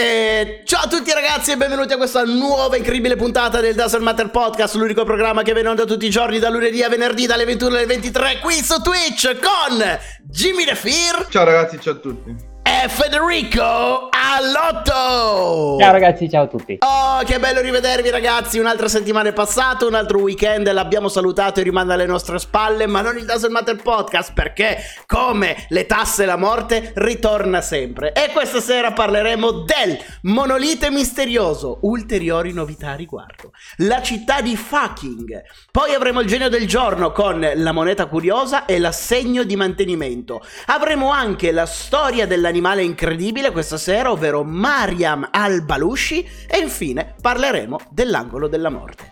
E 0.00 0.62
ciao 0.64 0.84
a 0.84 0.88
tutti 0.88 1.12
ragazzi 1.12 1.50
e 1.50 1.58
benvenuti 1.58 1.92
a 1.92 1.98
questa 1.98 2.24
nuova 2.24 2.78
incredibile 2.78 3.16
puntata 3.16 3.60
del 3.60 3.74
Dazzle 3.74 4.00
Matter 4.00 4.30
Podcast, 4.30 4.76
l'unico 4.76 5.04
programma 5.04 5.42
che 5.42 5.52
viene 5.52 5.68
onda 5.68 5.84
tutti 5.84 6.06
i 6.06 6.10
giorni 6.10 6.38
da 6.38 6.48
lunedì 6.48 6.82
a 6.82 6.88
venerdì 6.88 7.26
dalle 7.26 7.44
21 7.44 7.76
alle 7.76 7.84
23 7.84 8.38
qui 8.40 8.54
su 8.54 8.80
Twitch 8.80 9.38
con 9.38 9.98
Jimmy 10.22 10.64
Fear. 10.74 11.26
Ciao 11.28 11.44
ragazzi, 11.44 11.78
ciao 11.78 11.92
a 11.92 11.96
tutti 11.96 12.49
e 12.62 12.88
Federico 12.88 14.08
Allotto. 14.10 15.78
Ciao 15.80 15.92
ragazzi, 15.92 16.28
ciao 16.28 16.44
a 16.44 16.46
tutti. 16.46 16.76
Oh, 16.80 17.22
che 17.24 17.38
bello 17.38 17.60
rivedervi 17.60 18.10
ragazzi, 18.10 18.58
un'altra 18.58 18.86
settimana 18.86 19.30
è 19.30 19.32
passata, 19.32 19.86
un 19.86 19.94
altro 19.94 20.20
weekend 20.20 20.70
l'abbiamo 20.70 21.08
salutato 21.08 21.60
e 21.60 21.62
rimanda 21.62 21.94
alle 21.94 22.06
nostre 22.06 22.38
spalle, 22.38 22.86
ma 22.86 23.00
non 23.00 23.16
il 23.16 23.24
Doesn't 23.24 23.50
Matter 23.50 23.76
Podcast 23.76 24.32
perché 24.34 24.78
come 25.06 25.66
le 25.68 25.86
tasse 25.86 26.22
e 26.22 26.26
la 26.26 26.36
morte 26.36 26.92
ritorna 26.96 27.60
sempre. 27.60 28.12
E 28.12 28.30
questa 28.32 28.60
sera 28.60 28.92
parleremo 28.92 29.50
del 29.62 29.98
monolite 30.22 30.90
misterioso, 30.90 31.78
ulteriori 31.82 32.52
novità 32.52 32.90
a 32.90 32.94
riguardo, 32.94 33.52
la 33.78 34.02
città 34.02 34.40
di 34.42 34.56
fucking. 34.56 35.42
Poi 35.70 35.94
avremo 35.94 36.20
il 36.20 36.26
genio 36.26 36.48
del 36.48 36.66
giorno 36.66 37.10
con 37.12 37.50
la 37.54 37.72
moneta 37.72 38.06
curiosa 38.06 38.64
e 38.66 38.78
l'assegno 38.78 39.44
di 39.44 39.56
mantenimento. 39.56 40.42
Avremo 40.66 41.10
anche 41.10 41.52
la 41.52 41.66
storia 41.66 42.26
dell'animazione 42.26 42.49
animale 42.50 42.82
incredibile 42.82 43.50
questa 43.50 43.78
sera, 43.78 44.10
ovvero 44.10 44.44
Mariam 44.44 45.26
al-Balushi 45.30 46.28
e 46.46 46.58
infine 46.58 47.14
parleremo 47.20 47.78
dell'angolo 47.90 48.48
della 48.48 48.68
morte. 48.68 49.09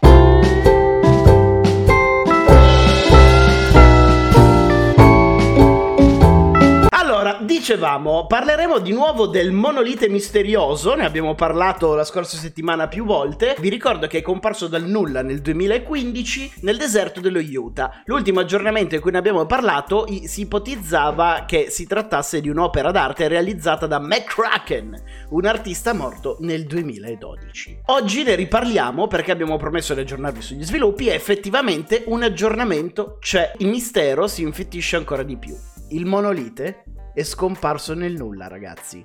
Dicevamo, 7.40 8.26
parleremo 8.26 8.78
di 8.78 8.92
nuovo 8.92 9.26
del 9.26 9.52
monolite 9.52 10.08
misterioso, 10.08 10.94
ne 10.94 11.04
abbiamo 11.04 11.34
parlato 11.34 11.94
la 11.94 12.04
scorsa 12.04 12.36
settimana 12.36 12.88
più 12.88 13.04
volte. 13.04 13.56
Vi 13.58 13.68
ricordo 13.68 14.06
che 14.06 14.18
è 14.18 14.22
comparso 14.22 14.68
dal 14.68 14.84
nulla 14.84 15.22
nel 15.22 15.40
2015 15.40 16.52
nel 16.62 16.76
deserto 16.76 17.20
dello 17.20 17.40
Utah. 17.40 18.02
L'ultimo 18.04 18.40
aggiornamento 18.40 18.94
in 18.94 19.00
cui 19.00 19.10
ne 19.10 19.18
abbiamo 19.18 19.46
parlato 19.46 20.06
si 20.24 20.42
ipotizzava 20.42 21.44
che 21.46 21.70
si 21.70 21.86
trattasse 21.86 22.40
di 22.40 22.48
un'opera 22.48 22.90
d'arte 22.90 23.28
realizzata 23.28 23.86
da 23.86 23.98
McCracken, 23.98 25.02
un 25.30 25.46
artista 25.46 25.92
morto 25.92 26.36
nel 26.40 26.64
2012. 26.66 27.80
Oggi 27.86 28.22
ne 28.22 28.34
riparliamo 28.34 29.06
perché 29.06 29.30
abbiamo 29.30 29.56
promesso 29.56 29.94
di 29.94 30.00
aggiornarvi 30.00 30.42
sugli 30.42 30.64
sviluppi 30.64 31.08
e 31.08 31.14
effettivamente 31.14 32.04
un 32.06 32.22
aggiornamento 32.22 33.18
c'è. 33.20 33.52
Il 33.58 33.68
mistero 33.68 34.26
si 34.26 34.42
infittisce 34.42 34.96
ancora 34.96 35.22
di 35.22 35.36
più. 35.36 35.56
Il 35.90 36.04
monolite 36.04 36.84
è 37.18 37.24
scomparso 37.24 37.94
nel 37.94 38.14
nulla, 38.14 38.46
ragazzi. 38.46 39.04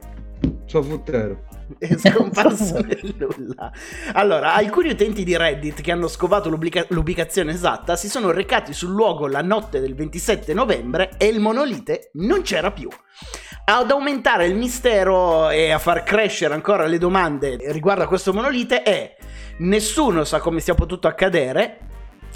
Ciao 0.68 0.84
futtero. 0.84 1.46
È 1.80 1.98
scomparso 1.98 2.78
nel 2.86 3.16
nulla. 3.18 3.72
Allora, 4.14 4.54
alcuni 4.54 4.92
utenti 4.92 5.24
di 5.24 5.36
Reddit 5.36 5.82
che 5.82 5.92
hanno 5.92 6.08
scovato 6.08 6.48
l'ubica- 6.48 6.86
l'ubicazione 6.90 7.54
esatta 7.54 7.96
si 7.96 8.08
sono 8.08 8.30
recati 8.30 8.72
sul 8.72 8.92
luogo 8.92 9.26
la 9.26 9.42
notte 9.42 9.80
del 9.80 9.96
27 9.96 10.54
novembre 10.54 11.16
e 11.18 11.26
il 11.26 11.40
monolite 11.40 12.12
non 12.14 12.44
c'era 12.44 12.72
più. 12.72 12.88
Ad 13.66 13.90
aumentare 13.90 14.46
il 14.46 14.56
mistero 14.56 15.50
e 15.50 15.72
a 15.72 15.80
far 15.80 16.04
crescere 16.04 16.54
ancora 16.54 16.86
le 16.86 17.00
domande 17.00 17.58
riguardo 17.72 18.04
a 18.04 18.08
questo 18.08 18.32
monolite 18.32 18.84
è 18.84 19.16
nessuno 19.60 20.24
sa 20.24 20.40
come 20.40 20.60
sia 20.60 20.76
potuto 20.76 21.08
accadere, 21.08 21.93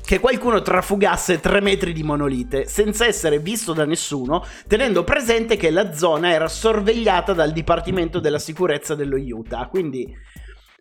che 0.08 0.22
qualcuno 0.22 0.62
trafugasse 0.62 1.42
tre 1.42 1.60
metri 1.60 1.92
di 1.92 2.02
monolite 2.02 2.66
senza 2.66 3.06
essere 3.06 3.40
visto 3.40 3.74
da 3.74 3.84
nessuno, 3.84 4.42
tenendo 4.66 5.04
presente 5.04 5.58
che 5.58 5.70
la 5.70 5.94
zona 5.94 6.32
era 6.32 6.48
sorvegliata 6.48 7.34
dal 7.34 7.52
Dipartimento 7.52 8.22
della 8.22 8.40
Sicurezza 8.40 8.96
dello 8.96 9.18
Utah. 9.18 9.68
Quindi 9.68 10.16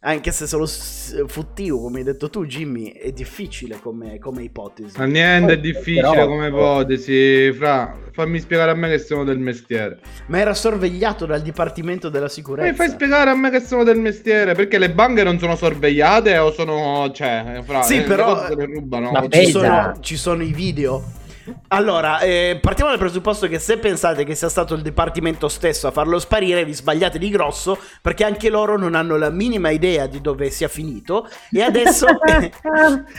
anche 0.00 0.30
se 0.30 0.46
solo 0.46 0.66
futtivo, 0.66 1.80
come 1.80 1.98
hai 1.98 2.04
detto 2.04 2.28
tu, 2.28 2.44
Jimmy, 2.44 2.92
è 2.92 3.12
difficile 3.12 3.78
come, 3.80 4.18
come 4.18 4.42
ipotesi. 4.42 4.96
Ma 4.98 5.04
niente, 5.06 5.54
è 5.54 5.58
difficile 5.58 6.10
Però... 6.10 6.26
come 6.26 6.48
ipotesi. 6.48 7.52
Fra, 7.52 7.96
fammi 8.12 8.38
spiegare 8.38 8.70
a 8.70 8.74
me 8.74 8.88
che 8.88 8.98
sono 8.98 9.24
del 9.24 9.38
mestiere. 9.38 9.98
Ma 10.26 10.38
era 10.38 10.54
sorvegliato 10.54 11.26
dal 11.26 11.42
Dipartimento 11.42 12.08
della 12.08 12.28
Sicurezza. 12.28 12.70
Mi 12.70 12.76
fai 12.76 12.90
spiegare 12.90 13.30
a 13.30 13.34
me 13.34 13.50
che 13.50 13.60
sono 13.60 13.84
del 13.84 13.98
mestiere? 13.98 14.54
Perché 14.54 14.78
le 14.78 14.90
banche 14.90 15.24
non 15.24 15.38
sono 15.38 15.56
sorvegliate 15.56 16.36
o 16.38 16.52
sono. 16.52 17.10
cioè, 17.12 17.62
fra. 17.64 17.82
Sì, 17.82 18.02
però. 18.02 18.46
Rubano. 18.54 19.26
Ci 19.28 19.50
sono, 19.50 19.98
ci 20.00 20.16
sono 20.16 20.42
i 20.42 20.52
video 20.52 21.24
allora, 21.68 22.20
eh, 22.20 22.58
partiamo 22.60 22.90
dal 22.90 22.98
presupposto 22.98 23.46
che 23.46 23.58
se 23.58 23.78
pensate 23.78 24.24
che 24.24 24.34
sia 24.34 24.48
stato 24.48 24.74
il 24.74 24.82
Dipartimento 24.82 25.48
stesso 25.48 25.86
a 25.86 25.90
farlo 25.90 26.18
sparire, 26.18 26.64
vi 26.64 26.72
sbagliate 26.72 27.18
di 27.18 27.28
grosso, 27.28 27.78
perché 28.02 28.24
anche 28.24 28.50
loro 28.50 28.76
non 28.76 28.94
hanno 28.94 29.16
la 29.16 29.30
minima 29.30 29.70
idea 29.70 30.06
di 30.06 30.20
dove 30.20 30.50
sia 30.50 30.68
finito. 30.68 31.28
E 31.50 31.62
adesso 31.62 32.06
è, 32.24 32.50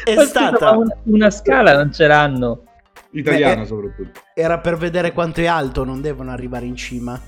è 0.04 0.24
stata. 0.26 0.72
Una, 0.72 0.96
una, 1.04 1.30
scala 1.30 1.76
non 1.76 1.92
ce 1.92 2.08
l'hanno. 2.08 2.64
Italiana, 3.12 3.62
Beh, 3.62 3.68
soprattutto. 3.68 4.20
Era 4.34 4.60
per 4.60 4.78
vedere 4.78 5.14
quanto 5.14 5.42
è 5.42 5.46
alto, 5.46 5.84
non 5.84 6.02
devono 6.02 6.32
arrivare 6.32 6.66
in 6.66 6.76
cima. 6.76 7.20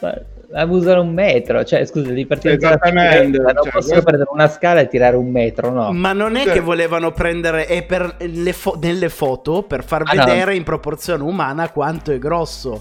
Beh 0.00 0.34
usare 0.68 1.00
un 1.00 1.12
metro, 1.12 1.64
cioè 1.64 1.84
scusa, 1.84 2.12
di 2.12 2.26
partire 2.26 2.54
Esattamente, 2.54 3.38
non 3.38 3.54
cioè, 3.62 3.72
possono 3.72 4.02
prendere 4.02 4.30
una 4.32 4.48
scala 4.48 4.80
e 4.80 4.88
tirare 4.88 5.16
un 5.16 5.28
metro, 5.28 5.70
no? 5.70 5.92
Ma 5.92 6.12
non 6.12 6.36
è 6.36 6.44
cioè. 6.44 6.54
che 6.54 6.60
volevano 6.60 7.12
prendere 7.12 7.66
e 7.66 7.82
per 7.82 8.16
le 8.18 8.52
fo- 8.52 8.78
nelle 8.80 9.08
foto 9.08 9.62
per 9.62 9.84
far 9.84 10.02
ah, 10.04 10.14
vedere 10.14 10.52
no. 10.52 10.56
in 10.56 10.62
proporzione 10.62 11.22
umana 11.22 11.70
quanto 11.70 12.12
è 12.12 12.18
grosso. 12.18 12.80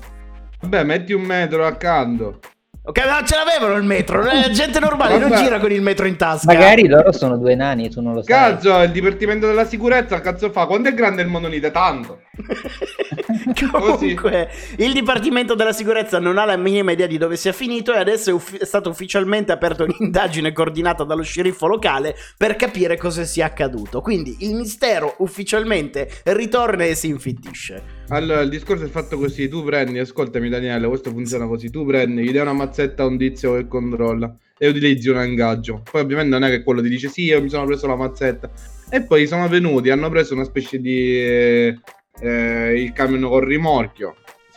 Vabbè, 0.61 0.83
metti 0.83 1.13
un 1.13 1.23
metro 1.23 1.65
accanto. 1.65 2.39
Ok, 2.87 3.03
ma 3.03 3.13
non 3.13 3.25
ce 3.25 3.35
l'avevano 3.35 3.75
il 3.77 3.83
metro. 3.83 4.21
La 4.21 4.49
gente 4.53 4.79
normale 4.79 5.17
non 5.17 5.35
gira 5.35 5.59
con 5.59 5.71
il 5.71 5.81
metro 5.81 6.05
in 6.05 6.17
tasca. 6.17 6.45
Magari 6.45 6.87
loro 6.87 7.11
sono 7.11 7.35
due 7.35 7.55
nani, 7.55 7.89
tu 7.89 7.99
non 7.99 8.13
lo 8.13 8.21
sai. 8.21 8.35
Cazzo, 8.35 8.79
il 8.83 8.91
Dipartimento 8.91 9.47
della 9.47 9.65
Sicurezza, 9.65 10.21
cazzo 10.21 10.51
fa? 10.51 10.67
Quanto 10.67 10.89
è 10.89 10.93
grande 10.93 11.23
il 11.23 11.27
monolite? 11.27 11.71
Tanto. 11.71 12.21
Comunque, 13.71 14.49
il 14.77 14.93
Dipartimento 14.93 15.55
della 15.55 15.73
Sicurezza 15.73 16.19
non 16.19 16.37
ha 16.37 16.45
la 16.45 16.57
minima 16.57 16.91
idea 16.91 17.07
di 17.07 17.17
dove 17.17 17.37
sia 17.37 17.53
finito 17.53 17.91
e 17.91 17.97
adesso 17.97 18.29
è, 18.29 18.33
uff- 18.33 18.57
è 18.57 18.65
stata 18.65 18.87
ufficialmente 18.87 19.51
aperta 19.51 19.83
un'indagine 19.83 20.53
coordinata 20.53 21.03
dallo 21.03 21.23
sceriffo 21.23 21.65
locale 21.65 22.15
per 22.37 22.55
capire 22.55 22.97
cosa 22.97 23.23
sia 23.23 23.47
accaduto. 23.47 24.01
Quindi 24.01 24.37
il 24.41 24.53
mistero 24.53 25.15
ufficialmente 25.19 26.07
ritorna 26.25 26.83
e 26.83 26.93
si 26.93 27.07
infittisce. 27.07 28.03
Allora, 28.09 28.41
il 28.41 28.49
discorso 28.49 28.85
è 28.85 28.87
fatto 28.87 29.17
così: 29.17 29.47
tu 29.47 29.63
prendi, 29.63 29.99
ascoltami, 29.99 30.49
Daniele, 30.49 30.87
questo 30.87 31.09
funziona 31.09 31.47
così: 31.47 31.69
tu 31.69 31.85
prendi, 31.85 32.23
gli 32.23 32.31
dai 32.31 32.41
una 32.41 32.53
mazzetta 32.53 33.03
a 33.03 33.07
un 33.07 33.17
tizio 33.17 33.55
che 33.55 33.67
controlla 33.67 34.35
e 34.57 34.67
utilizzi 34.67 35.09
un 35.09 35.23
ingaggio. 35.25 35.81
Poi, 35.89 36.01
ovviamente, 36.01 36.29
non 36.37 36.43
è 36.43 36.49
che 36.49 36.63
quello 36.63 36.81
ti 36.81 36.89
dice 36.89 37.09
sì, 37.09 37.23
io 37.23 37.41
mi 37.41 37.49
sono 37.49 37.65
preso 37.65 37.87
la 37.87 37.95
mazzetta. 37.95 38.51
E 38.89 39.01
poi 39.03 39.25
sono 39.25 39.47
venuti, 39.47 39.89
hanno 39.89 40.09
preso 40.09 40.33
una 40.33 40.43
specie 40.43 40.79
di. 40.79 41.19
Eh, 41.19 41.79
eh, 42.21 42.81
il 42.81 42.93
camion 42.93 43.27
con 43.29 43.39
rimorchio, 43.41 44.15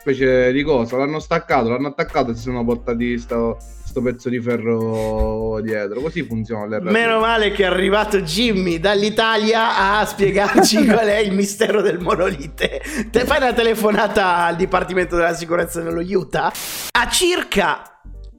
specie 0.08 0.52
di 0.52 0.62
cosa, 0.62 0.96
l'hanno 0.96 1.18
staccato, 1.18 1.68
l'hanno 1.68 1.88
attaccato 1.88 2.30
e 2.30 2.34
si 2.34 2.42
sono 2.42 2.64
portati 2.64 3.18
sto, 3.18 3.58
sto 3.58 4.00
pezzo 4.00 4.30
di 4.30 4.40
ferro 4.40 5.60
dietro. 5.60 6.00
Così 6.00 6.22
funziona 6.22 6.66
l'RP. 6.66 6.90
Meno 6.90 7.18
male 7.20 7.50
che 7.50 7.64
è 7.64 7.66
arrivato 7.66 8.22
Jimmy 8.22 8.80
dall'Italia 8.80 9.98
a 9.98 10.04
spiegarci 10.06 10.86
qual 10.88 11.06
è 11.06 11.18
il 11.18 11.32
mistero 11.32 11.82
del 11.82 11.98
monolite. 11.98 12.80
Te 13.10 13.24
fai 13.24 13.36
una 13.38 13.52
telefonata 13.52 14.46
al 14.46 14.56
Dipartimento 14.56 15.16
della 15.16 15.34
Sicurezza 15.34 15.82
dello 15.82 16.00
Utah. 16.00 16.50
A 16.92 17.08
circa 17.08 17.82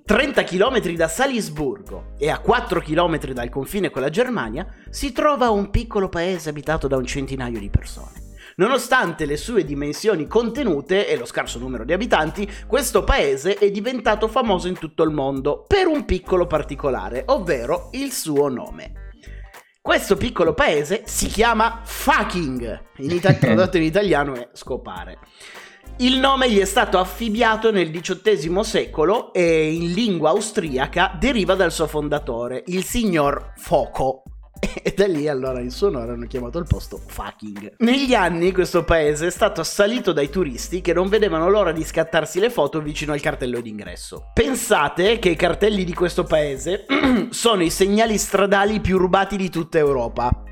30 0.04 0.44
km 0.44 0.80
da 0.94 1.08
Salisburgo 1.08 2.16
e 2.18 2.32
a 2.32 2.40
4 2.40 2.82
km 2.82 3.32
dal 3.32 3.50
confine 3.50 3.92
con 3.92 4.02
la 4.02 4.10
Germania 4.10 4.66
si 4.90 5.12
trova 5.12 5.52
un 5.52 5.70
piccolo 5.70 6.10
paese 6.10 6.50
abitato 6.50 6.88
da 6.88 6.98
un 6.98 7.06
centinaio 7.06 7.60
di 7.60 7.70
persone. 7.70 8.29
Nonostante 8.60 9.26
le 9.26 9.38
sue 9.38 9.64
dimensioni 9.64 10.28
contenute 10.28 11.08
e 11.08 11.16
lo 11.16 11.24
scarso 11.24 11.60
numero 11.60 11.86
di 11.86 11.94
abitanti, 11.94 12.46
questo 12.68 13.06
paese 13.06 13.56
è 13.56 13.72
diventato 13.72 14.28
famoso 14.28 14.68
in 14.68 14.78
tutto 14.78 15.04
il 15.04 15.12
mondo 15.12 15.64
per 15.66 15.88
un 15.88 16.04
piccolo 16.04 16.46
particolare, 16.46 17.24
ovvero 17.28 17.88
il 17.94 18.12
suo 18.12 18.50
nome. 18.50 19.14
Questo 19.82 20.18
piccolo 20.18 20.54
paese 20.54 21.04
si 21.06 21.28
chiama 21.28 21.84
Fucking, 21.86 22.82
in 22.98 23.12
ita- 23.12 23.32
tradotto 23.40 23.78
in 23.78 23.84
italiano 23.84 24.36
è 24.36 24.50
scopare. 24.52 25.20
Il 26.00 26.20
nome 26.20 26.52
gli 26.52 26.60
è 26.60 26.66
stato 26.66 27.00
affibbiato 27.00 27.72
nel 27.72 27.90
XVIII 27.90 28.62
secolo 28.66 29.32
e 29.32 29.72
in 29.72 29.94
lingua 29.94 30.32
austriaca 30.32 31.16
deriva 31.18 31.56
dal 31.56 31.72
suo 31.72 31.88
fondatore, 31.88 32.64
il 32.68 32.84
signor 32.84 33.54
Foco, 33.56 34.24
e 34.84 34.94
da 34.96 35.08
lì 35.08 35.28
allora 35.28 35.60
in 35.60 35.72
suo 35.72 35.88
onore 35.88 36.12
hanno 36.12 36.28
chiamato 36.28 36.60
il 36.60 36.66
posto 36.68 37.02
fucking. 37.06 37.76
Negli 37.80 38.14
anni 38.14 38.52
questo 38.52 38.84
paese 38.84 39.28
è 39.28 39.32
stato 39.32 39.62
assalito 39.62 40.12
dai 40.12 40.30
turisti 40.30 40.82
che 40.82 40.94
non 40.94 41.10
vedevano 41.10 41.50
l'ora 41.50 41.72
di 41.72 41.84
scattarsi 41.84 42.40
le 42.40 42.50
foto 42.50 42.82
vicino 42.82 43.14
al 43.14 43.22
cartello 43.22 43.62
d'ingresso. 43.62 44.32
Pensate 44.34 45.20
che 45.20 45.30
i 45.30 45.36
cartelli 45.36 45.84
di 45.84 45.94
questo 45.94 46.24
paese 46.24 46.86
sono 47.30 47.64
i 47.64 47.70
segnali 47.70 48.18
stradali 48.18 48.80
più 48.80 48.98
rubati 48.98 49.38
di 49.38 49.50
tutta 49.50 49.78
Europa. 49.78 50.44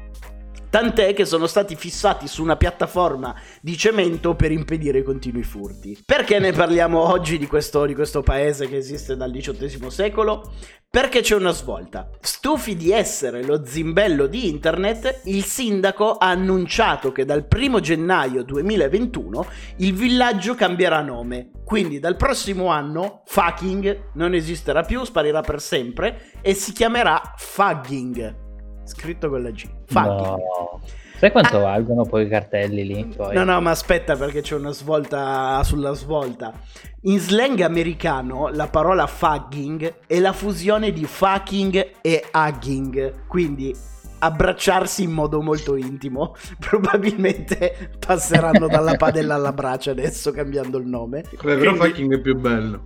Tant'è 0.70 1.14
che 1.14 1.26
sono 1.26 1.48
stati 1.48 1.76
fissati 1.76 2.28
su 2.28 2.44
una 2.44 2.56
piattaforma 2.58 3.36
di 3.62 3.78
cemento 3.78 4.36
per 4.36 4.52
impedire 4.52 5.00
i 5.00 5.04
continui 5.04 5.44
furti. 5.44 6.02
Perché 6.06 6.40
ne 6.40 6.52
parliamo 6.52 7.00
oggi 7.00 7.38
di 7.38 7.48
questo, 7.48 7.86
di 7.86 7.96
questo 7.96 8.22
paese 8.22 8.68
che 8.68 8.78
esiste 8.78 9.16
dal 9.16 9.32
XVIII 9.32 9.90
secolo? 9.90 10.52
Perché 10.90 11.22
c'è 11.22 11.36
una 11.36 11.52
svolta. 11.52 12.10
Stufi 12.22 12.76
di 12.76 12.92
essere 12.92 13.44
lo 13.44 13.66
zimbello 13.66 14.26
di 14.26 14.48
internet, 14.48 15.22
il 15.26 15.44
sindaco 15.44 16.14
ha 16.14 16.30
annunciato 16.30 17.12
che 17.12 17.26
dal 17.26 17.46
1 17.54 17.80
gennaio 17.82 18.44
2021 18.44 19.46
il 19.78 19.94
villaggio 19.94 20.56
cambierà 20.56 21.02
nome. 21.02 21.52
Quindi 21.66 22.00
dal 22.00 22.16
prossimo 22.16 22.68
anno 22.68 23.24
fucking 23.26 24.12
non 24.14 24.34
esisterà 24.34 24.84
più, 24.84 25.04
sparirà 25.04 25.42
per 25.42 25.62
sempre 25.62 26.32
e 26.42 26.54
si 26.54 26.72
chiamerà 26.72 27.34
Fugging. 27.36 28.47
Scritto 28.88 29.30
con 29.30 29.44
la 29.44 29.52
G. 29.52 29.68
Fugging. 29.86 30.38
No. 30.38 30.82
Sai 31.18 31.32
quanto 31.32 31.58
ah. 31.58 31.62
valgono 31.62 32.06
poi 32.06 32.26
i 32.26 32.28
cartelli 32.30 32.86
lì? 32.86 33.06
Poi? 33.16 33.34
No, 33.34 33.44
no, 33.44 33.60
ma 33.60 33.72
aspetta 33.72 34.16
perché 34.16 34.42
c'è 34.42 34.56
una 34.56 34.72
svolta 34.72 35.62
sulla 35.64 35.94
svolta. 35.94 36.54
In 37.02 37.20
slang 37.20 37.60
americano 37.62 38.50
la 38.50 38.68
parola 38.68 39.08
fugging 39.08 39.96
è 40.06 40.20
la 40.20 40.32
fusione 40.32 40.92
di 40.92 41.06
fucking 41.06 41.92
e 42.02 42.24
hugging, 42.32 43.26
quindi 43.28 43.76
abbracciarsi 44.20 45.04
in 45.04 45.12
modo 45.12 45.42
molto 45.42 45.76
intimo. 45.76 46.36
Probabilmente 46.60 47.92
passeranno 47.98 48.68
dalla 48.68 48.96
padella 48.96 49.36
alla 49.36 49.54
braccia 49.54 49.92
adesso 49.92 50.32
cambiando 50.32 50.78
il 50.78 50.86
nome. 50.86 51.24
Beh, 51.32 51.56
però 51.58 51.72
Quindi... 51.72 51.80
fucking 51.80 52.14
è 52.16 52.20
più 52.22 52.36
bello. 52.36 52.86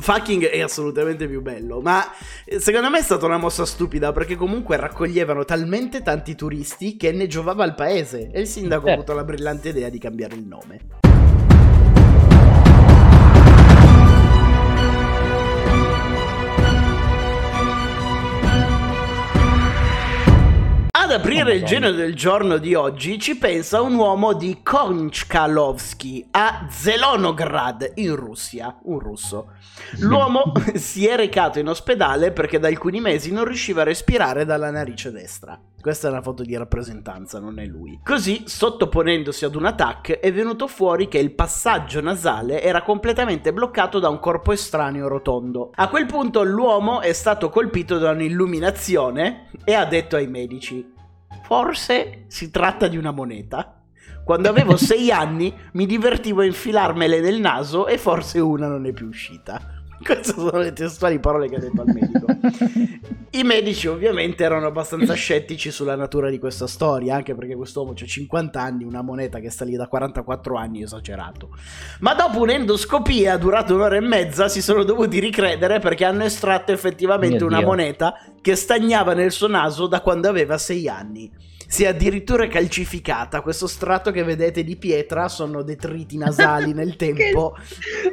Fucking 0.00 0.46
è 0.46 0.60
assolutamente 0.60 1.26
più 1.26 1.40
bello, 1.42 1.80
ma 1.80 2.04
eh, 2.44 2.60
secondo 2.60 2.90
me 2.90 2.98
è 2.98 3.02
stata 3.02 3.26
una 3.26 3.38
mossa 3.38 3.64
stupida 3.64 4.12
perché 4.12 4.36
comunque 4.36 4.76
raccoglievano 4.76 5.44
talmente 5.44 6.02
tanti 6.02 6.34
turisti 6.34 6.96
che 6.96 7.12
ne 7.12 7.26
giovava 7.26 7.64
al 7.64 7.74
paese 7.74 8.30
e 8.30 8.40
il 8.40 8.46
sindaco 8.46 8.88
ha 8.88 8.92
avuto 8.92 9.12
la 9.12 9.24
brillante 9.24 9.68
idea 9.70 9.88
di 9.88 9.98
cambiare 9.98 10.34
il 10.34 10.44
nome. 10.44 11.03
Ad 21.44 21.50
aprire 21.50 21.62
il 21.62 21.68
genio 21.68 21.92
del 21.92 22.14
giorno 22.14 22.56
di 22.56 22.74
oggi 22.74 23.18
ci 23.18 23.36
pensa 23.36 23.82
un 23.82 23.96
uomo 23.96 24.32
di 24.32 24.60
Konchkalovsky 24.62 26.28
a 26.30 26.66
Zelonograd 26.70 27.92
in 27.96 28.16
Russia, 28.16 28.78
un 28.84 28.98
russo. 28.98 29.50
L'uomo 29.98 30.54
si 30.76 31.06
è 31.06 31.16
recato 31.16 31.58
in 31.58 31.68
ospedale 31.68 32.32
perché 32.32 32.58
da 32.58 32.68
alcuni 32.68 32.98
mesi 32.98 33.30
non 33.30 33.44
riusciva 33.44 33.82
a 33.82 33.84
respirare 33.84 34.46
dalla 34.46 34.70
narice 34.70 35.12
destra. 35.12 35.60
Questa 35.78 36.08
è 36.08 36.10
una 36.10 36.22
foto 36.22 36.44
di 36.44 36.56
rappresentanza, 36.56 37.38
non 37.40 37.58
è 37.58 37.66
lui. 37.66 38.00
Così, 38.02 38.44
sottoponendosi 38.46 39.44
ad 39.44 39.54
un 39.54 39.66
attacco, 39.66 40.18
è 40.18 40.32
venuto 40.32 40.66
fuori 40.66 41.08
che 41.08 41.18
il 41.18 41.34
passaggio 41.34 42.00
nasale 42.00 42.62
era 42.62 42.80
completamente 42.80 43.52
bloccato 43.52 43.98
da 43.98 44.08
un 44.08 44.18
corpo 44.18 44.52
estraneo 44.52 45.08
rotondo. 45.08 45.72
A 45.74 45.90
quel 45.90 46.06
punto 46.06 46.42
l'uomo 46.42 47.02
è 47.02 47.12
stato 47.12 47.50
colpito 47.50 47.98
da 47.98 48.12
un'illuminazione 48.12 49.50
e 49.62 49.74
ha 49.74 49.84
detto 49.84 50.16
ai 50.16 50.26
medici 50.26 50.92
Forse 51.42 52.24
si 52.28 52.50
tratta 52.50 52.88
di 52.88 52.96
una 52.96 53.10
moneta. 53.10 53.82
Quando 54.24 54.48
avevo 54.48 54.76
sei 54.76 55.10
anni 55.12 55.54
mi 55.72 55.86
divertivo 55.86 56.40
a 56.40 56.44
infilarmele 56.44 57.20
nel 57.20 57.40
naso 57.40 57.86
e 57.86 57.98
forse 57.98 58.38
una 58.40 58.68
non 58.68 58.86
è 58.86 58.92
più 58.92 59.06
uscita. 59.06 59.73
Queste 60.04 60.32
sono 60.32 60.58
le 60.58 60.72
testuali 60.72 61.18
parole 61.18 61.48
che 61.48 61.56
ha 61.56 61.60
detto 61.60 61.80
al 61.80 61.86
medico. 61.86 62.26
I 63.30 63.42
medici 63.42 63.88
ovviamente 63.88 64.44
erano 64.44 64.66
abbastanza 64.66 65.14
scettici 65.14 65.70
sulla 65.70 65.96
natura 65.96 66.30
di 66.30 66.38
questa 66.38 66.66
storia, 66.66 67.16
anche 67.16 67.34
perché 67.34 67.56
quest'uomo 67.56 67.92
ha 67.92 67.94
50 67.94 68.60
anni, 68.60 68.84
una 68.84 69.02
moneta 69.02 69.40
che 69.40 69.50
sta 69.50 69.64
lì 69.64 69.74
da 69.74 69.88
44 69.88 70.56
anni, 70.56 70.82
esagerato. 70.82 71.48
Ma 72.00 72.14
dopo 72.14 72.40
un'endoscopia 72.40 73.36
durata 73.36 73.74
un'ora 73.74 73.96
e 73.96 74.00
mezza 74.00 74.48
si 74.48 74.62
sono 74.62 74.84
dovuti 74.84 75.18
ricredere 75.18 75.80
perché 75.80 76.04
hanno 76.04 76.24
estratto 76.24 76.70
effettivamente 76.70 77.38
Mio 77.38 77.46
una 77.46 77.58
Dio. 77.58 77.66
moneta 77.66 78.14
che 78.40 78.54
stagnava 78.54 79.14
nel 79.14 79.32
suo 79.32 79.48
naso 79.48 79.86
da 79.86 80.00
quando 80.00 80.28
aveva 80.28 80.56
6 80.58 80.88
anni 80.88 81.32
si 81.74 81.82
è 81.82 81.88
addirittura 81.88 82.46
calcificata. 82.46 83.40
Questo 83.40 83.66
strato 83.66 84.12
che 84.12 84.22
vedete 84.22 84.62
di 84.62 84.76
pietra 84.76 85.26
sono 85.26 85.62
detriti 85.62 86.16
nasali 86.16 86.72
nel 86.72 86.94
tempo. 86.96 87.56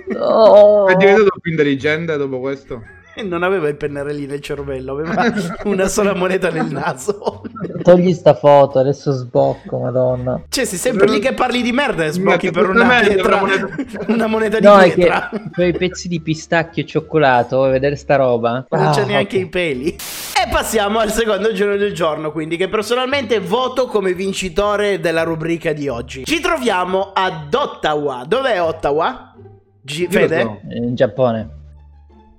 no. 0.07 0.87
È 0.87 0.95
diventato 0.95 1.37
più 1.39 1.51
intelligente 1.51 2.17
dopo 2.17 2.39
questo? 2.39 2.81
Non 3.23 3.43
aveva 3.43 3.67
i 3.67 3.75
pennarelli 3.75 4.25
nel 4.25 4.41
cervello, 4.41 4.93
aveva 4.93 5.31
una 5.65 5.87
sola 5.87 6.15
moneta 6.15 6.49
nel 6.49 6.71
naso. 6.71 7.43
Togli 7.81 8.13
sta 8.13 8.33
foto, 8.33 8.79
adesso 8.79 9.11
sbocco, 9.11 9.79
madonna. 9.79 10.41
Cioè, 10.49 10.65
sei 10.65 10.77
sempre 10.77 11.07
lì 11.09 11.19
che 11.19 11.33
parli 11.33 11.61
di 11.61 11.71
merda 11.71 12.05
e 12.05 12.11
sbocchi 12.11 12.51
per 12.51 12.69
una 12.69 12.99
pietra, 12.99 13.41
una 14.07 14.27
moneta, 14.27 14.59
di 14.59 14.65
no, 14.65 14.77
pietra. 14.77 15.29
No, 15.31 15.49
quei 15.53 15.73
pezzi 15.73 16.07
di 16.07 16.21
pistacchio 16.21 16.83
e 16.83 16.85
cioccolato, 16.85 17.57
vuoi 17.57 17.71
vedere 17.71 17.95
sta 17.95 18.15
roba? 18.15 18.65
Non 18.69 18.87
ah, 18.87 18.91
c'è 18.91 19.05
neanche 19.05 19.35
okay. 19.35 19.47
i 19.47 19.49
peli. 19.49 19.89
E 19.89 20.47
passiamo 20.49 20.99
al 20.99 21.11
secondo 21.11 21.53
giorno 21.53 21.77
del 21.77 21.93
giorno, 21.93 22.31
quindi 22.31 22.57
che 22.57 22.67
personalmente 22.67 23.39
voto 23.39 23.85
come 23.85 24.13
vincitore 24.13 24.99
della 24.99 25.23
rubrica 25.23 25.71
di 25.73 25.87
oggi. 25.87 26.25
Ci 26.25 26.39
troviamo 26.39 27.11
ad 27.13 27.53
Ottawa. 27.53 28.23
Dov'è 28.27 28.61
Ottawa? 28.61 29.35
G- 29.81 30.07
Fede? 30.09 30.61
In 30.69 30.95
Giappone. 30.95 31.49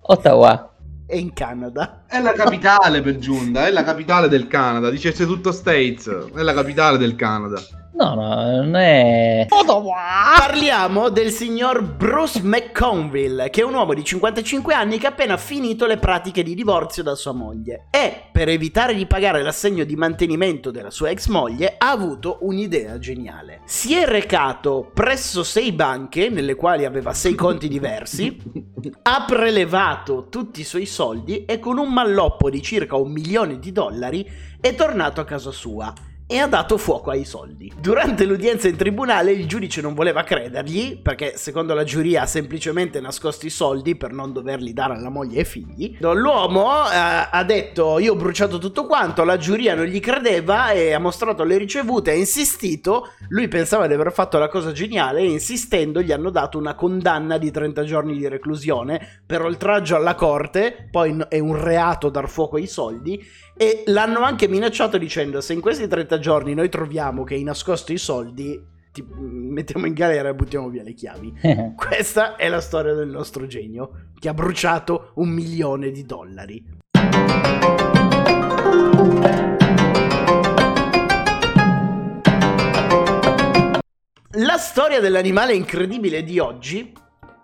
Ottawa. 0.01 0.68
È 1.09 1.15
in 1.15 1.33
Canada. 1.33 2.03
È 2.05 2.21
la 2.21 2.33
capitale 2.33 3.01
per 3.01 3.17
giunta, 3.17 3.65
è 3.65 3.71
la 3.71 3.83
capitale 3.83 4.27
del 4.27 4.45
Canada. 4.45 4.91
Dicesse 4.91 5.25
tutto 5.25 5.51
States, 5.51 6.07
è 6.07 6.43
la 6.43 6.53
capitale 6.53 6.99
del 6.99 7.15
Canada. 7.15 7.59
No, 7.99 8.13
no, 8.13 8.33
non 8.33 8.75
è... 8.77 9.45
Parliamo 10.37 11.09
del 11.09 11.31
signor 11.31 11.83
Bruce 11.83 12.41
McConville, 12.41 13.49
che 13.49 13.59
è 13.59 13.65
un 13.65 13.73
uomo 13.73 13.93
di 13.93 14.05
55 14.05 14.73
anni 14.73 14.97
che 14.97 15.07
ha 15.07 15.09
appena 15.09 15.35
finito 15.35 15.85
le 15.85 15.97
pratiche 15.97 16.41
di 16.41 16.55
divorzio 16.55 17.03
da 17.03 17.13
sua 17.15 17.33
moglie. 17.33 17.87
E, 17.89 18.29
per 18.31 18.47
evitare 18.47 18.93
di 18.93 19.05
pagare 19.05 19.43
l'assegno 19.43 19.83
di 19.83 19.97
mantenimento 19.97 20.71
della 20.71 20.91
sua 20.91 21.09
ex 21.09 21.27
moglie, 21.27 21.75
ha 21.77 21.91
avuto 21.91 22.37
un'idea 22.43 22.97
geniale. 22.99 23.59
Si 23.65 23.93
è 23.93 24.05
recato 24.05 24.89
presso 24.93 25.43
sei 25.43 25.73
banche, 25.73 26.29
nelle 26.29 26.55
quali 26.55 26.85
aveva 26.85 27.13
sei 27.13 27.35
conti 27.35 27.67
diversi, 27.67 28.41
ha 29.01 29.25
prelevato 29.27 30.27
tutti 30.29 30.61
i 30.61 30.63
suoi 30.63 30.85
soldi 30.85 31.43
e 31.43 31.59
con 31.59 31.77
un 31.77 31.91
malloppo 31.91 32.49
di 32.49 32.61
circa 32.61 32.95
un 32.95 33.11
milione 33.11 33.59
di 33.59 33.73
dollari 33.73 34.25
è 34.61 34.73
tornato 34.73 35.19
a 35.19 35.25
casa 35.25 35.51
sua 35.51 35.93
e 36.31 36.37
ha 36.37 36.45
dato 36.45 36.77
fuoco 36.77 37.09
ai 37.09 37.25
soldi. 37.25 37.73
Durante 37.81 38.23
l'udienza 38.23 38.67
in 38.67 38.75
tribunale 38.75 39.31
il 39.31 39.47
giudice 39.47 39.81
non 39.81 39.95
voleva 39.95 40.21
credergli 40.21 41.01
perché 41.01 41.35
secondo 41.37 41.73
la 41.73 41.83
giuria 41.83 42.21
ha 42.21 42.25
semplicemente 42.27 43.01
nascosto 43.01 43.47
i 43.47 43.49
soldi 43.49 43.95
per 43.95 44.11
non 44.11 44.31
doverli 44.31 44.71
dare 44.71 44.93
alla 44.93 45.09
moglie 45.09 45.37
e 45.37 45.39
ai 45.39 45.45
figli. 45.45 45.97
L'uomo 45.99 46.87
eh, 46.87 47.27
ha 47.31 47.43
detto 47.43 47.97
io 47.97 48.13
ho 48.13 48.15
bruciato 48.15 48.59
tutto 48.59 48.85
quanto, 48.85 49.23
la 49.23 49.37
giuria 49.37 49.73
non 49.73 49.85
gli 49.85 49.99
credeva 49.99 50.69
e 50.69 50.93
ha 50.93 50.99
mostrato 50.99 51.43
le 51.43 51.57
ricevute, 51.57 52.11
ha 52.11 52.15
insistito, 52.15 53.07
lui 53.29 53.47
pensava 53.47 53.87
di 53.87 53.95
aver 53.95 54.11
fatto 54.11 54.37
la 54.37 54.49
cosa 54.49 54.71
geniale 54.71 55.21
e 55.21 55.31
insistendo 55.31 55.99
gli 55.99 56.11
hanno 56.11 56.29
dato 56.29 56.59
una 56.59 56.75
condanna 56.75 57.39
di 57.39 57.49
30 57.49 57.83
giorni 57.85 58.15
di 58.15 58.27
reclusione 58.27 59.23
per 59.25 59.41
oltraggio 59.41 59.95
alla 59.95 60.13
corte, 60.13 60.89
poi 60.91 61.25
è 61.27 61.39
un 61.39 61.59
reato 61.59 62.09
dar 62.09 62.29
fuoco 62.29 62.57
ai 62.57 62.67
soldi 62.67 63.19
e 63.61 63.83
l'hanno 63.87 64.21
anche 64.21 64.47
minacciato 64.47 64.97
dicendo: 64.97 65.41
Se 65.41 65.51
in 65.51 65.59
questi 65.59 65.85
30 65.85 66.18
giorni 66.19 66.53
noi 66.53 66.69
troviamo 66.69 67.23
che 67.23 67.35
hai 67.35 67.43
nascosto 67.43 67.91
i 67.91 67.97
soldi, 67.97 68.61
ti 68.91 69.03
mettiamo 69.03 69.85
in 69.85 69.93
galera 69.93 70.29
e 70.29 70.35
buttiamo 70.35 70.69
via 70.69 70.83
le 70.83 70.93
chiavi. 70.93 71.39
Questa 71.75 72.35
è 72.35 72.47
la 72.49 72.61
storia 72.61 72.93
del 72.93 73.09
nostro 73.09 73.47
genio, 73.47 74.09
che 74.19 74.29
ha 74.29 74.33
bruciato 74.33 75.13
un 75.15 75.29
milione 75.29 75.91
di 75.91 76.05
dollari. 76.05 76.77
La 84.33 84.57
storia 84.57 84.99
dell'animale 84.99 85.53
incredibile 85.53 86.23
di 86.23 86.39
oggi, 86.39 86.93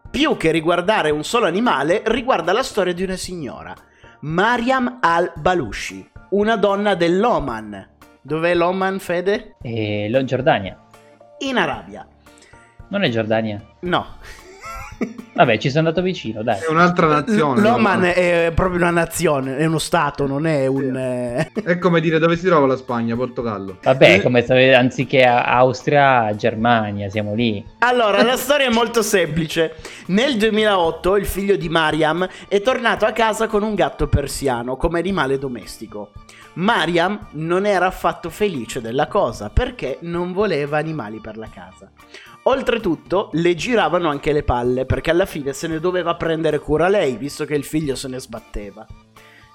più 0.09 0.37
che 0.37 0.51
riguardare 0.51 1.09
un 1.09 1.23
solo 1.23 1.45
animale, 1.45 2.03
riguarda 2.05 2.53
la 2.53 2.63
storia 2.63 2.93
di 2.93 3.03
una 3.03 3.17
signora 3.17 3.73
Mariam 4.21 4.99
al-Balushi, 5.01 6.09
una 6.31 6.55
donna 6.55 6.95
dell'Oman. 6.95 7.94
Dov'è 8.27 8.55
l'Oman, 8.55 8.97
Fede? 8.97 9.55
Eh, 9.61 10.07
lo 10.09 10.23
Giordania. 10.23 10.75
In 11.45 11.57
Arabia. 11.57 12.07
Non 12.87 13.03
è 13.03 13.09
Giordania? 13.09 13.61
No. 13.81 14.03
Vabbè, 15.35 15.59
ci 15.59 15.69
sono 15.69 15.87
andato 15.89 16.01
vicino, 16.03 16.41
dai. 16.41 16.59
È 16.61 16.71
un'altra 16.71 17.05
nazione. 17.05 17.61
L'Oman 17.61 17.99
no? 17.99 18.05
è 18.07 18.51
proprio 18.55 18.77
una 18.79 18.89
nazione, 18.89 19.57
è 19.57 19.65
uno 19.65 19.77
stato, 19.77 20.25
non 20.25 20.47
è 20.47 20.65
un... 20.65 20.95
eh, 20.97 21.51
È 21.53 21.77
come 21.77 22.01
dire 22.01 22.17
dove 22.17 22.35
si 22.35 22.47
trova 22.47 22.65
la 22.65 22.77
Spagna, 22.77 23.15
Portogallo. 23.15 23.77
Vabbè, 23.83 24.13
Eh. 24.15 24.21
come 24.23 24.43
se 24.43 24.73
anziché 24.73 25.23
Austria, 25.23 26.33
Germania, 26.35 27.07
siamo 27.11 27.35
lì. 27.35 27.63
Allora, 27.79 28.23
la 28.23 28.37
storia 28.37 28.65
è 28.65 28.73
molto 28.73 29.03
semplice. 29.03 29.75
Nel 30.07 30.35
2008 30.37 31.15
il 31.17 31.27
figlio 31.27 31.57
di 31.57 31.69
Mariam 31.69 32.27
è 32.47 32.59
tornato 32.61 33.05
a 33.05 33.11
casa 33.11 33.45
con 33.45 33.61
un 33.61 33.75
gatto 33.75 34.07
persiano 34.07 34.77
come 34.77 34.97
animale 34.97 35.37
domestico. 35.37 36.09
Mariam 36.55 37.27
non 37.31 37.65
era 37.65 37.87
affatto 37.87 38.29
felice 38.29 38.79
della 38.79 39.07
cosa 39.07 39.49
perché 39.49 39.97
non 40.01 40.31
voleva 40.31 40.77
animali 40.77 41.19
per 41.19 41.37
la 41.37 41.49
casa. 41.49 41.91
Oltretutto 42.43 43.29
le 43.33 43.55
giravano 43.55 44.07
anche 44.09 44.31
le 44.31 44.43
palle 44.43 44.85
perché 44.85 45.11
alla 45.11 45.25
fine 45.25 45.51
se 45.51 45.67
ne 45.67 45.79
doveva 45.79 46.15
prendere 46.15 46.59
cura 46.59 46.87
lei 46.87 47.17
visto 47.17 47.45
che 47.45 47.55
il 47.55 47.63
figlio 47.63 47.95
se 47.95 48.07
ne 48.07 48.19
sbatteva. 48.19 48.85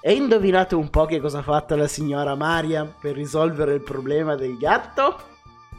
E 0.03 0.13
indovinate 0.13 0.75
un 0.75 0.91
po' 0.91 1.05
che 1.05 1.21
cosa 1.21 1.39
ha 1.39 1.43
fatto 1.43 1.77
la 1.77 1.87
signora 1.87 2.35
Mariam 2.35 2.95
per 3.01 3.15
risolvere 3.15 3.75
il 3.75 3.83
problema 3.83 4.35
del 4.35 4.57
gatto? 4.57 5.17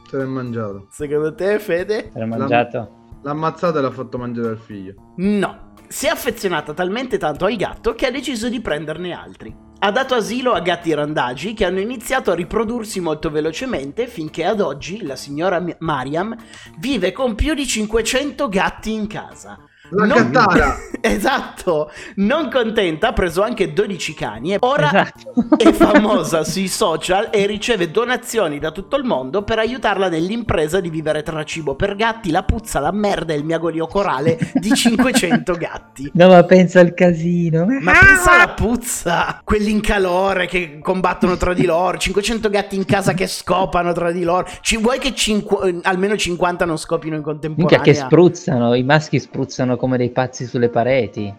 Se 0.07 0.17
l'è 0.17 0.25
mangiato. 0.25 0.87
Secondo 0.89 1.33
te, 1.35 1.59
Fede? 1.59 2.11
L'ho 2.13 2.25
mangiato. 2.25 2.99
L'ha 3.23 3.31
ammazzato 3.31 3.77
e 3.77 3.81
l'ha 3.81 3.91
fatto 3.91 4.17
mangiare 4.17 4.49
al 4.49 4.59
figlio. 4.59 4.93
No, 5.17 5.73
si 5.87 6.07
è 6.07 6.09
affezionata 6.09 6.73
talmente 6.73 7.17
tanto 7.17 7.45
al 7.45 7.55
gatto 7.55 7.93
che 7.93 8.07
ha 8.07 8.11
deciso 8.11 8.49
di 8.49 8.59
prenderne 8.61 9.13
altri. 9.13 9.69
Ha 9.83 9.89
dato 9.89 10.13
asilo 10.13 10.51
a 10.51 10.59
gatti 10.59 10.93
randagi 10.93 11.55
che 11.55 11.65
hanno 11.65 11.79
iniziato 11.79 12.29
a 12.29 12.35
riprodursi 12.35 12.99
molto 12.99 13.31
velocemente 13.31 14.05
finché 14.05 14.45
ad 14.45 14.61
oggi 14.61 15.01
la 15.01 15.15
signora 15.15 15.59
Mariam 15.79 16.35
vive 16.77 17.11
con 17.11 17.33
più 17.33 17.55
di 17.55 17.65
500 17.65 18.47
gatti 18.47 18.93
in 18.93 19.07
casa. 19.07 19.57
La 19.91 20.05
gattara! 20.07 20.77
esatto, 21.01 21.91
non 22.15 22.49
contenta 22.51 23.09
ha 23.09 23.13
preso 23.13 23.41
anche 23.41 23.73
12 23.73 24.13
cani 24.13 24.53
e 24.53 24.57
ora 24.59 24.87
Esatto. 24.87 25.33
è 25.57 25.71
famosa 25.71 26.43
sui 26.43 26.67
social 26.67 27.29
e 27.31 27.45
riceve 27.45 27.89
donazioni 27.91 28.59
da 28.59 28.71
tutto 28.71 28.95
il 28.97 29.03
mondo 29.03 29.43
per 29.43 29.59
aiutarla 29.59 30.09
nell'impresa 30.09 30.79
di 30.79 30.89
vivere 30.89 31.23
tra 31.23 31.43
cibo 31.43 31.75
per 31.75 31.95
gatti, 31.95 32.31
la 32.31 32.43
puzza, 32.43 32.79
la 32.79 32.91
merda 32.91 33.33
e 33.33 33.37
il 33.37 33.43
miagolio 33.43 33.87
corale 33.87 34.37
di 34.53 34.71
500 34.75 35.53
gatti. 35.55 36.09
No, 36.13 36.27
ma 36.29 36.43
pensa 36.43 36.79
al 36.79 36.93
casino. 36.93 37.65
Ma 37.65 37.91
pensa 37.93 38.33
alla 38.33 38.49
puzza, 38.53 39.41
quelli 39.43 39.71
in 39.71 39.81
calore 39.81 40.45
che 40.47 40.79
combattono 40.81 41.35
tra 41.37 41.53
di 41.53 41.65
loro, 41.65 41.97
500 41.97 42.49
gatti 42.49 42.75
in 42.75 42.85
casa 42.85 43.13
che 43.13 43.27
scopano 43.27 43.91
tra 43.93 44.11
di 44.11 44.23
loro. 44.23 44.47
Ci 44.61 44.77
vuoi 44.77 44.99
che 44.99 45.13
cinqu- 45.13 45.79
almeno 45.83 46.15
50 46.15 46.65
non 46.65 46.77
scopino 46.77 47.15
in 47.15 47.21
Minchia 47.23 47.33
contemporanea? 47.33 47.81
che 47.81 47.93
spruzzano, 47.93 48.73
i 48.75 48.83
maschi 48.83 49.19
spruzzano 49.19 49.77
come 49.81 49.97
dei 49.97 50.11
pazzi 50.11 50.45
sulle 50.45 50.69
pareti. 50.69 51.33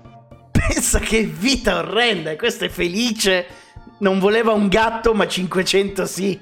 Pensa 0.51 0.99
che 0.99 1.23
vita 1.23 1.79
orrenda, 1.79 2.35
questo 2.35 2.65
è 2.65 2.69
felice. 2.69 3.47
Non 3.99 4.19
voleva 4.19 4.51
un 4.51 4.67
gatto, 4.67 5.15
ma 5.15 5.29
500 5.29 6.07
sì. 6.07 6.41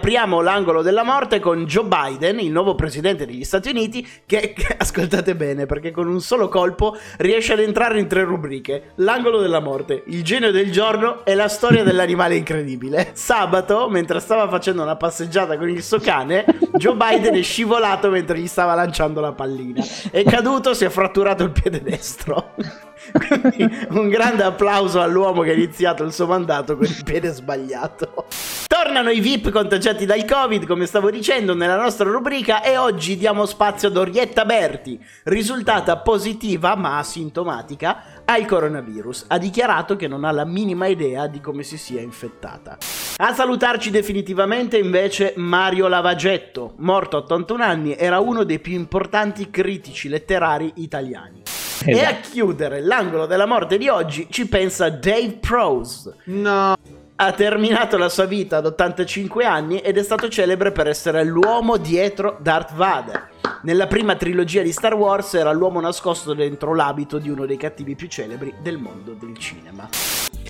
Apriamo 0.00 0.40
l'angolo 0.40 0.80
della 0.80 1.02
morte 1.02 1.40
con 1.40 1.66
Joe 1.66 1.84
Biden, 1.84 2.40
il 2.40 2.50
nuovo 2.50 2.74
presidente 2.74 3.26
degli 3.26 3.44
Stati 3.44 3.68
Uniti, 3.68 4.08
che, 4.24 4.54
che- 4.56 4.76
ascoltate 4.80 5.36
bene, 5.36 5.66
perché 5.66 5.90
con 5.90 6.08
un 6.08 6.22
solo 6.22 6.48
colpo 6.48 6.96
riesce 7.18 7.52
ad 7.52 7.58
entrare 7.58 8.00
in 8.00 8.06
tre 8.06 8.24
rubriche. 8.24 8.92
L'angolo 8.94 9.40
della 9.40 9.60
morte, 9.60 10.02
il 10.06 10.24
genio 10.24 10.52
del 10.52 10.72
giorno 10.72 11.22
e 11.26 11.34
la 11.34 11.48
storia 11.48 11.84
dell'animale 11.84 12.34
incredibile. 12.34 13.10
Sabato, 13.12 13.90
mentre 13.90 14.20
stava 14.20 14.48
facendo 14.48 14.80
una 14.80 14.96
passeggiata 14.96 15.58
con 15.58 15.68
il 15.68 15.82
suo 15.82 15.98
cane, 15.98 16.46
Joe 16.76 16.96
Biden 16.96 17.34
è 17.34 17.42
scivolato 17.42 18.08
mentre 18.08 18.38
gli 18.38 18.46
stava 18.46 18.74
lanciando 18.74 19.20
la 19.20 19.32
pallina. 19.32 19.84
È 20.10 20.22
caduto, 20.22 20.72
si 20.72 20.86
è 20.86 20.88
fratturato 20.88 21.42
il 21.42 21.50
piede 21.50 21.82
destro. 21.82 22.54
Quindi 23.12 23.86
un 23.90 24.08
grande 24.08 24.42
applauso 24.42 25.00
all'uomo 25.00 25.42
che 25.42 25.50
ha 25.50 25.54
iniziato 25.54 26.02
il 26.04 26.12
suo 26.12 26.26
mandato 26.26 26.76
con 26.76 26.86
il 26.86 27.02
piede 27.04 27.30
sbagliato. 27.30 28.26
Tornano 28.66 29.10
i 29.10 29.20
VIP 29.20 29.50
contagiati 29.50 30.06
dal 30.06 30.24
Covid, 30.24 30.66
come 30.66 30.86
stavo 30.86 31.10
dicendo, 31.10 31.54
nella 31.54 31.76
nostra 31.76 32.08
rubrica 32.08 32.62
e 32.62 32.76
oggi 32.76 33.16
diamo 33.16 33.44
spazio 33.44 33.88
ad 33.88 33.96
Orietta 33.96 34.44
Berti, 34.44 34.98
risultata 35.24 35.98
positiva 35.98 36.76
ma 36.76 36.98
asintomatica 36.98 38.22
al 38.24 38.46
coronavirus. 38.46 39.24
Ha 39.28 39.38
dichiarato 39.38 39.96
che 39.96 40.06
non 40.06 40.24
ha 40.24 40.30
la 40.30 40.44
minima 40.44 40.86
idea 40.86 41.26
di 41.26 41.40
come 41.40 41.62
si 41.62 41.76
sia 41.76 42.00
infettata. 42.00 42.78
A 43.16 43.34
salutarci 43.34 43.90
definitivamente 43.90 44.78
invece 44.78 45.34
Mario 45.36 45.88
Lavagetto, 45.88 46.74
morto 46.78 47.16
a 47.16 47.20
81 47.20 47.62
anni, 47.62 47.96
era 47.96 48.20
uno 48.20 48.44
dei 48.44 48.60
più 48.60 48.74
importanti 48.74 49.50
critici 49.50 50.08
letterari 50.08 50.72
italiani. 50.76 51.42
E 51.84 51.92
a 51.92 52.10
Esatto. 52.10 52.28
chiudere 52.30 52.80
l'angolo 52.82 53.26
della 53.26 53.46
morte 53.46 53.78
di 53.78 53.88
oggi 53.88 54.26
ci 54.30 54.46
pensa 54.46 54.90
Dave 54.90 55.38
Prose. 55.40 56.14
No. 56.24 56.74
Ha 57.16 57.32
terminato 57.32 57.96
la 57.98 58.08
sua 58.08 58.24
vita 58.24 58.58
ad 58.58 58.66
85 58.66 59.44
anni 59.44 59.78
ed 59.78 59.98
è 59.98 60.02
stato 60.02 60.28
celebre 60.28 60.72
per 60.72 60.86
essere 60.88 61.22
l'uomo 61.24 61.76
dietro 61.76 62.38
Darth 62.40 62.74
Vader. 62.74 63.28
Nella 63.62 63.86
prima 63.86 64.14
trilogia 64.16 64.62
di 64.62 64.72
Star 64.72 64.94
Wars 64.94 65.34
era 65.34 65.52
l'uomo 65.52 65.80
nascosto 65.80 66.32
dentro 66.32 66.74
l'abito 66.74 67.18
di 67.18 67.28
uno 67.28 67.44
dei 67.44 67.58
cattivi 67.58 67.94
più 67.94 68.08
celebri 68.08 68.54
del 68.62 68.78
mondo 68.78 69.12
del 69.12 69.36
cinema. 69.36 69.86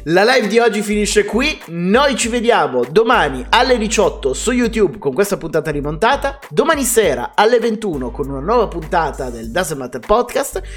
La 0.04 0.24
live 0.24 0.46
di 0.46 0.58
oggi 0.58 0.80
finisce 0.80 1.26
qui, 1.26 1.60
noi 1.66 2.16
ci 2.16 2.28
vediamo 2.28 2.84
domani 2.90 3.44
alle 3.50 3.76
18 3.76 4.32
su 4.32 4.50
YouTube 4.52 4.96
con 4.98 5.12
questa 5.12 5.36
puntata 5.36 5.70
rimontata, 5.70 6.38
domani 6.48 6.84
sera 6.84 7.32
alle 7.34 7.58
21 7.58 8.10
con 8.10 8.30
una 8.30 8.40
nuova 8.40 8.66
puntata 8.66 9.28
del 9.28 9.50
Doesn't 9.50 9.76
Matter 9.78 10.00
Podcast 10.00 10.62